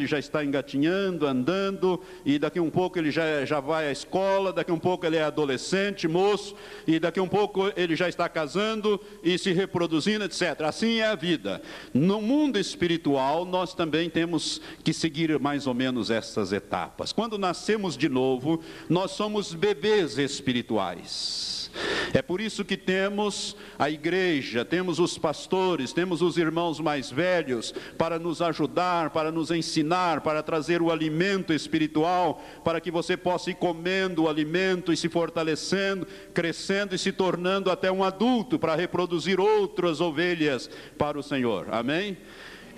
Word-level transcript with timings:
ele 0.00 0.06
já 0.06 0.18
está 0.18 0.44
engatinhando, 0.44 1.26
andando, 1.26 2.00
e 2.24 2.38
daqui 2.38 2.58
um 2.58 2.70
pouco 2.70 2.98
ele 2.98 3.10
já, 3.10 3.44
já 3.44 3.60
vai 3.60 3.88
à 3.88 3.92
escola, 3.92 4.52
daqui 4.52 4.72
um 4.72 4.78
pouco 4.78 5.06
ele 5.06 5.16
é 5.16 5.22
adolescente, 5.22 6.08
moço, 6.08 6.54
e 6.86 6.98
daqui 6.98 7.20
um 7.20 7.28
pouco 7.28 7.70
ele 7.76 7.94
já 7.94 8.08
está 8.08 8.28
casando 8.28 9.00
e 9.22 9.38
se 9.38 9.52
reproduzindo, 9.52 10.24
etc. 10.24 10.62
Assim 10.62 10.98
é 10.98 11.06
a 11.06 11.14
vida. 11.14 11.60
No 11.92 12.20
mundo 12.20 12.58
espiritual, 12.58 13.44
nós 13.44 13.74
também 13.74 14.08
temos 14.08 14.60
que 14.82 14.92
seguir 14.92 15.38
mais 15.38 15.66
ou 15.66 15.74
menos 15.74 16.10
essas 16.10 16.52
etapas. 16.52 17.12
Quando 17.12 17.38
nascemos 17.38 17.96
de 17.96 18.08
novo, 18.08 18.60
nós 18.88 19.12
somos 19.12 19.52
bebês 19.52 20.18
espirituais. 20.18 21.70
É 22.12 22.20
por 22.20 22.40
isso 22.40 22.64
que 22.64 22.76
temos 22.76 23.56
a 23.78 23.88
igreja, 23.88 24.64
temos 24.64 24.98
os 24.98 25.16
pastores, 25.16 25.92
temos 25.92 26.22
os 26.22 26.36
irmãos 26.36 26.80
mais 26.80 27.10
velhos 27.10 27.72
para 27.96 28.18
nos 28.18 28.42
ajudar, 28.42 29.10
para 29.10 29.30
nos 29.30 29.50
ensinar, 29.50 30.20
para 30.20 30.42
trazer 30.42 30.82
o 30.82 30.90
alimento 30.90 31.52
espiritual, 31.52 32.42
para 32.64 32.80
que 32.80 32.90
você 32.90 33.16
possa 33.16 33.50
ir 33.50 33.54
comendo 33.54 34.24
o 34.24 34.28
alimento 34.28 34.92
e 34.92 34.96
se 34.96 35.08
fortalecendo, 35.08 36.06
crescendo 36.34 36.94
e 36.94 36.98
se 36.98 37.12
tornando 37.12 37.70
até 37.70 37.90
um 37.92 38.02
adulto 38.02 38.58
para 38.58 38.74
reproduzir 38.74 39.38
outras 39.38 40.00
ovelhas 40.00 40.68
para 40.98 41.18
o 41.18 41.22
Senhor. 41.22 41.68
Amém? 41.70 42.16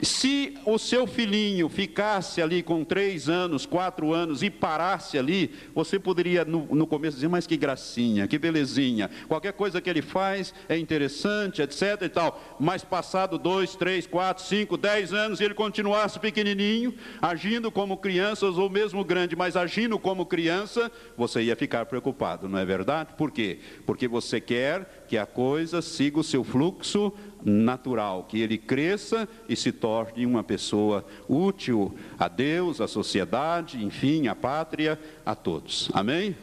Se 0.02 0.54
o 0.66 0.78
seu 0.78 1.06
filhinho 1.06 1.68
ficasse 1.68 2.42
ali 2.42 2.60
com 2.60 2.82
três 2.82 3.28
anos, 3.28 3.64
quatro 3.64 4.12
anos 4.12 4.42
e 4.42 4.50
parasse 4.50 5.16
ali, 5.16 5.52
você 5.72 5.96
poderia 5.96 6.44
no, 6.44 6.66
no, 6.74 6.88
começo 6.88 7.14
dizer, 7.16 7.28
mas 7.28 7.46
que 7.46 7.56
gracinha, 7.56 8.26
que 8.26 8.36
belezinha, 8.36 9.08
qualquer 9.28 9.52
coisa 9.52 9.80
que 9.80 9.88
ele 9.88 10.02
faz 10.02 10.52
é 10.68 10.76
interessante, 10.76 11.62
etc 11.62 12.02
e 12.02 12.08
tal. 12.08 12.56
Mas 12.58 12.82
passado 12.82 13.38
dois, 13.38 13.76
três, 13.76 14.04
quatro, 14.04 14.42
cinco, 14.42 14.76
dez 14.76 15.12
anos 15.12 15.40
e 15.40 15.44
ele 15.44 15.54
continuasse 15.54 16.18
pequenininho, 16.18 16.92
agindo 17.20 17.70
como 17.70 17.96
crianças 17.96 18.58
ou 18.58 18.68
mesmo 18.68 19.04
grande, 19.04 19.36
mas 19.36 19.56
agindo 19.56 20.00
como 20.00 20.26
criança, 20.26 20.90
você 21.16 21.42
ia 21.42 21.54
ficar 21.54 21.86
preocupado, 21.86 22.48
não 22.48 22.58
é 22.58 22.64
verdade? 22.64 23.10
Por 23.16 23.30
quê? 23.30 23.60
Porque 23.86 24.08
você 24.08 24.40
quer 24.40 25.04
que 25.06 25.16
a 25.16 25.26
coisa 25.26 25.80
siga 25.80 26.18
o 26.18 26.24
seu 26.24 26.42
fluxo 26.42 27.12
natural, 27.44 28.24
que 28.24 28.40
ele 28.40 28.58
cresça 28.58 29.28
e 29.48 29.56
se 29.56 29.72
torne 29.72 30.24
uma 30.24 30.44
pessoa 30.44 31.04
útil 31.28 31.94
a 32.18 32.28
Deus, 32.28 32.80
à 32.80 32.88
sociedade, 32.88 33.84
enfim, 33.84 34.28
à 34.28 34.34
pátria, 34.34 34.98
a 35.24 35.34
todos. 35.34 35.90
Amém? 35.92 36.36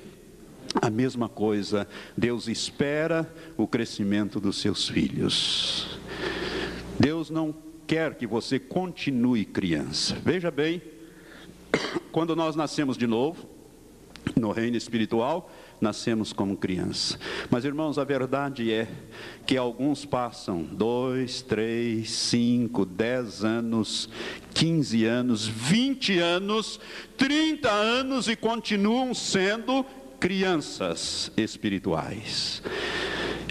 A 0.81 0.89
mesma 0.89 1.27
coisa, 1.27 1.87
Deus 2.15 2.47
espera 2.47 3.31
o 3.57 3.67
crescimento 3.67 4.39
dos 4.39 4.57
seus 4.57 4.87
filhos. 4.87 5.99
Deus 6.99 7.29
não 7.29 7.55
quer 7.87 8.15
que 8.15 8.27
você 8.27 8.59
continue 8.59 9.45
criança. 9.45 10.15
Veja 10.23 10.51
bem, 10.51 10.81
quando 12.11 12.35
nós 12.35 12.55
nascemos 12.55 12.97
de 12.97 13.07
novo, 13.07 13.47
no 14.35 14.51
reino 14.51 14.77
espiritual, 14.77 15.51
nascemos 15.81 16.33
como 16.33 16.57
criança. 16.57 17.17
Mas, 17.49 17.65
irmãos, 17.65 17.97
a 17.97 18.03
verdade 18.03 18.71
é 18.71 18.87
que 19.45 19.57
alguns 19.57 20.05
passam 20.05 20.63
dois, 20.63 21.41
três, 21.41 22.11
cinco, 22.11 22.85
dez 22.85 23.43
anos, 23.43 24.09
quinze 24.53 25.05
anos, 25.05 25.47
vinte 25.47 26.19
anos, 26.19 26.79
trinta 27.17 27.69
anos 27.71 28.27
e 28.27 28.35
continuam 28.35 29.13
sendo 29.13 29.85
crianças 30.19 31.31
espirituais. 31.37 32.61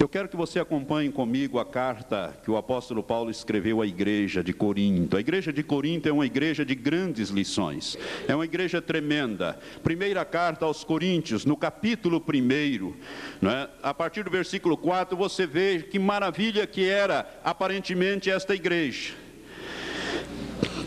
Eu 0.01 0.09
quero 0.09 0.29
que 0.29 0.37
você 0.37 0.61
acompanhe 0.61 1.11
comigo 1.11 1.59
a 1.59 1.65
carta 1.65 2.33
que 2.45 2.51
o 2.51 2.57
apóstolo 2.57 3.03
Paulo 3.03 3.33
escreveu 3.33 3.83
à 3.83 3.87
igreja 3.87 4.45
de 4.45 4.53
Corinto. 4.53 5.17
A 5.17 5.21
igreja 5.21 5.53
de 5.53 5.61
Corinto 5.65 6.09
é 6.09 6.13
uma 6.13 6.25
igreja 6.25 6.65
de 6.65 6.77
grandes 6.77 7.31
lições, 7.31 7.99
é 8.29 8.33
uma 8.33 8.45
igreja 8.45 8.81
tremenda. 8.81 9.59
Primeira 9.83 10.25
carta 10.25 10.65
aos 10.65 10.85
Coríntios, 10.85 11.45
no 11.45 11.57
capítulo 11.57 12.25
1, 12.25 12.95
né, 13.43 13.69
a 13.83 13.93
partir 13.93 14.23
do 14.23 14.31
versículo 14.31 14.77
4, 14.77 15.17
você 15.17 15.49
vê 15.49 15.83
que 15.83 15.99
maravilha 15.99 16.65
que 16.65 16.89
era 16.89 17.29
aparentemente 17.43 18.31
esta 18.31 18.55
igreja. 18.55 19.15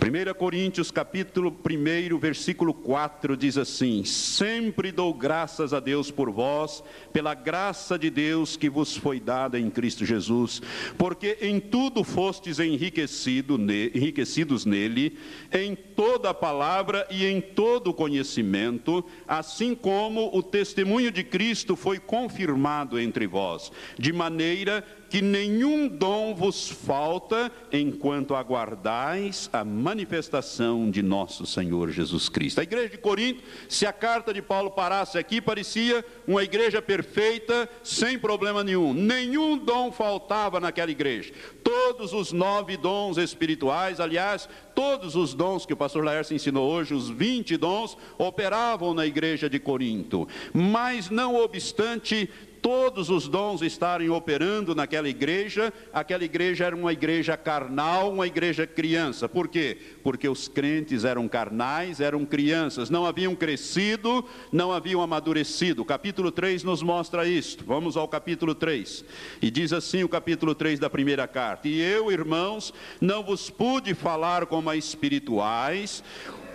1 0.03 0.33
Coríntios 0.33 0.89
capítulo 0.89 1.55
1, 1.63 2.17
versículo 2.17 2.73
4 2.73 3.37
diz 3.37 3.55
assim: 3.55 4.03
Sempre 4.03 4.91
dou 4.91 5.13
graças 5.13 5.75
a 5.75 5.79
Deus 5.79 6.09
por 6.09 6.31
vós, 6.31 6.83
pela 7.13 7.35
graça 7.35 7.99
de 7.99 8.09
Deus 8.09 8.57
que 8.57 8.67
vos 8.67 8.95
foi 8.95 9.19
dada 9.19 9.59
em 9.59 9.69
Cristo 9.69 10.03
Jesus, 10.03 10.59
porque 10.97 11.37
em 11.39 11.59
tudo 11.59 12.03
fostes 12.03 12.57
enriquecido, 12.57 13.59
enriquecidos 13.93 14.65
nele, 14.65 15.19
em 15.53 15.75
toda 15.75 16.31
a 16.31 16.33
palavra 16.33 17.05
e 17.11 17.27
em 17.27 17.39
todo 17.39 17.93
conhecimento, 17.93 19.05
assim 19.27 19.75
como 19.75 20.35
o 20.35 20.41
testemunho 20.41 21.11
de 21.11 21.23
Cristo 21.23 21.75
foi 21.75 21.99
confirmado 21.99 22.99
entre 22.99 23.27
vós, 23.27 23.71
de 23.99 24.11
maneira 24.11 24.83
que 25.11 25.21
nenhum 25.21 25.89
dom 25.89 26.33
vos 26.33 26.69
falta 26.69 27.51
enquanto 27.69 28.33
aguardais 28.33 29.49
a 29.51 29.61
manifestação 29.65 30.89
de 30.89 31.03
nosso 31.03 31.45
Senhor 31.45 31.91
Jesus 31.91 32.29
Cristo. 32.29 32.61
A 32.61 32.63
igreja 32.63 32.91
de 32.91 32.97
Corinto, 32.97 33.43
se 33.67 33.85
a 33.85 33.91
carta 33.91 34.33
de 34.33 34.41
Paulo 34.41 34.71
parasse 34.71 35.17
aqui, 35.17 35.41
parecia 35.41 36.05
uma 36.25 36.41
igreja 36.43 36.81
perfeita, 36.81 37.69
sem 37.83 38.17
problema 38.17 38.63
nenhum. 38.63 38.93
Nenhum 38.93 39.57
dom 39.57 39.91
faltava 39.91 40.61
naquela 40.61 40.91
igreja. 40.91 41.33
Todos 41.61 42.13
os 42.13 42.31
nove 42.31 42.77
dons 42.77 43.17
espirituais, 43.17 43.99
aliás, 43.99 44.47
todos 44.73 45.17
os 45.17 45.33
dons 45.33 45.65
que 45.65 45.73
o 45.73 45.77
pastor 45.77 46.05
Laércio 46.05 46.33
ensinou 46.33 46.71
hoje, 46.71 46.93
os 46.93 47.09
20 47.09 47.57
dons, 47.57 47.97
operavam 48.17 48.93
na 48.93 49.05
igreja 49.05 49.49
de 49.49 49.59
Corinto. 49.59 50.25
Mas, 50.53 51.09
não 51.09 51.35
obstante, 51.35 52.29
todos 52.61 53.09
os 53.09 53.27
dons 53.27 53.61
estarem 53.61 54.09
operando 54.09 54.75
naquela 54.75 55.09
igreja, 55.09 55.73
aquela 55.91 56.23
igreja 56.23 56.65
era 56.65 56.75
uma 56.75 56.93
igreja 56.93 57.35
carnal, 57.35 58.11
uma 58.11 58.27
igreja 58.27 58.67
criança. 58.67 59.27
Por 59.27 59.47
quê? 59.47 59.77
Porque 60.03 60.29
os 60.29 60.47
crentes 60.47 61.03
eram 61.03 61.27
carnais, 61.27 61.99
eram 61.99 62.25
crianças, 62.25 62.89
não 62.89 63.05
haviam 63.05 63.35
crescido, 63.35 64.23
não 64.51 64.71
haviam 64.71 65.01
amadurecido. 65.01 65.81
O 65.81 65.85
capítulo 65.85 66.31
3 66.31 66.63
nos 66.63 66.83
mostra 66.83 67.27
isto. 67.27 67.63
Vamos 67.65 67.97
ao 67.97 68.07
capítulo 68.07 68.53
3. 68.53 69.03
E 69.41 69.49
diz 69.49 69.73
assim 69.73 70.03
o 70.03 70.09
capítulo 70.09 70.53
3 70.53 70.79
da 70.79 70.89
primeira 70.89 71.27
carta: 71.27 71.67
E 71.67 71.81
eu, 71.81 72.11
irmãos, 72.11 72.73
não 72.99 73.23
vos 73.23 73.49
pude 73.49 73.93
falar 73.93 74.45
como 74.45 74.69
a 74.69 74.75
espirituais, 74.75 76.03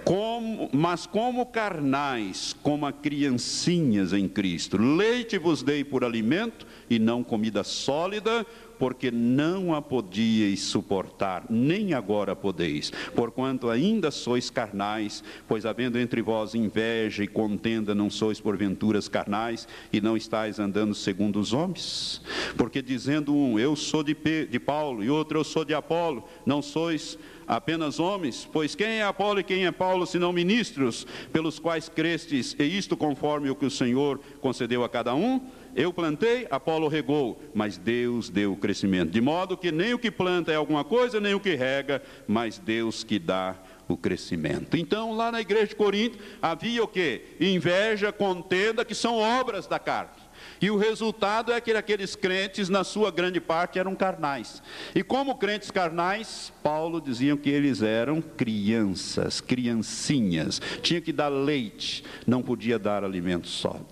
como, 0.07 0.71
mas 0.73 1.05
como 1.05 1.45
carnais, 1.47 2.55
como 2.63 2.87
a 2.87 2.93
criancinhas 2.93 4.13
em 4.13 4.29
Cristo. 4.29 4.79
Leite 4.79 5.37
vos 5.37 5.65
dei 5.65 5.83
por 5.83 6.05
alimento 6.05 6.65
e 6.89 6.97
não 6.97 7.25
comida 7.25 7.65
sólida, 7.65 8.47
porque 8.79 9.11
não 9.11 9.75
a 9.75 9.83
podíeis 9.83 10.61
suportar, 10.61 11.45
nem 11.49 11.95
agora 11.95 12.35
podeis, 12.35 12.91
porquanto 13.15 13.69
ainda 13.69 14.11
sois 14.11 14.51
carnais, 14.51 15.23
pois 15.47 15.67
havendo 15.67 15.99
entre 15.99 16.23
vós 16.23 16.55
inveja 16.55 17.25
e 17.25 17.29
contenda, 17.29 17.95
não 17.95 18.11
sois 18.11 18.41
porventuras 18.41 19.09
carnais 19.09 19.67
e 19.93 20.01
não 20.01 20.17
estáis 20.17 20.59
andando 20.59 20.95
segundo 20.95 21.39
os 21.39 21.53
homens? 21.53 22.21
Porque 22.57 22.83
dizendo 22.83 23.35
um, 23.35 23.59
eu 23.59 23.77
sou 23.77 24.03
de, 24.03 24.15
de 24.15 24.59
Paulo, 24.59 25.03
e 25.03 25.11
outro, 25.11 25.39
eu 25.39 25.45
sou 25.45 25.65
de 25.65 25.75
Apolo, 25.75 26.25
não 26.45 26.63
sois 26.63 27.19
apenas 27.47 28.01
homens? 28.01 28.49
Pois 28.51 28.75
quem 28.75 28.99
é 28.99 29.03
Apolo 29.03 29.41
e 29.41 29.45
quem 29.45 29.67
é 29.67 29.71
Paulo, 29.71 30.07
senão 30.07 30.33
ministros, 30.33 31.07
pelos 31.33 31.59
quais 31.59 31.89
crestes, 31.89 32.57
e 32.59 32.65
isto 32.65 32.97
conforme 32.97 33.51
o 33.51 33.55
que 33.55 33.67
o 33.67 33.71
Senhor 33.71 34.21
concedeu 34.41 34.85
a 34.85 34.89
cada 34.89 35.15
um? 35.15 35.41
Eu 35.77 35.93
plantei, 35.93 36.47
Apolo 36.51 36.89
regou, 36.89 37.39
mas 37.55 37.77
Deus 37.77 38.31
deu 38.31 38.55
o 38.55 38.57
crescimento. 38.57 39.11
De 39.11 39.21
modo 39.21 39.59
que 39.59 39.71
nem 39.71 39.93
o 39.93 39.99
que 39.99 40.11
planta 40.11 40.51
é 40.51 40.55
alguma 40.55 40.83
coisa, 40.83 41.21
nem 41.21 41.35
o 41.35 41.41
que 41.41 41.55
rega, 41.55 42.03
mas 42.27 42.57
Deus 42.59 43.05
que 43.05 43.19
dá 43.19 43.55
o 43.87 43.95
crescimento. 43.95 44.75
Então, 44.79 45.15
lá 45.15 45.31
na 45.31 45.43
igreja 45.43 45.67
de 45.67 45.77
Corinto, 45.77 46.19
havia 46.41 46.83
o 46.83 46.89
que? 46.89 47.37
Inveja, 47.39 48.11
contenda, 48.11 48.87
que 48.87 48.95
são 48.95 49.19
obras 49.19 49.67
da 49.67 49.79
carne. 49.79 50.26
E 50.61 50.71
o 50.71 50.77
resultado 50.77 51.53
é 51.53 51.61
que 51.61 51.73
aqueles 51.73 52.17
crentes, 52.17 52.69
na 52.69 52.85
sua 52.85 53.11
grande 53.11 53.41
parte, 53.41 53.79
eram 53.79 53.95
carnais. 53.95 54.63
E 54.95 55.03
como 55.03 55.37
crentes 55.37 55.71
carnais, 55.71 56.53
Paulo 56.63 57.01
dizia 57.01 57.37
que 57.37 57.51
eles 57.51 57.83
eram 57.83 58.21
crianças, 58.21 59.41
criancinhas. 59.41 60.61
Tinha 60.83 61.01
que 61.01 61.13
dar 61.13 61.29
leite, 61.29 62.03
não 62.27 62.43
podia 62.43 62.79
dar 62.79 63.05
alimento 63.05 63.49
sólido. 63.49 63.87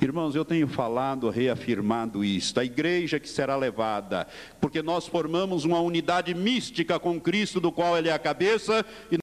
Irmãos, 0.00 0.34
eu 0.34 0.44
tenho 0.44 0.66
falado, 0.66 1.30
reafirmado 1.30 2.24
isto. 2.24 2.58
A 2.60 2.64
igreja 2.64 3.20
que 3.20 3.28
será 3.28 3.56
levada, 3.56 4.26
porque 4.60 4.82
nós 4.82 5.06
formamos 5.06 5.64
uma 5.64 5.80
unidade 5.80 6.34
mística 6.34 6.98
com 6.98 7.20
Cristo, 7.20 7.60
do 7.60 7.70
qual 7.70 7.96
Ele 7.96 8.08
é 8.08 8.12
a 8.12 8.18
cabeça, 8.18 8.84
e 9.10 9.18